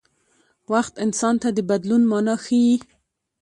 [0.71, 2.75] وخت انسان ته د بدلون مانا ښيي.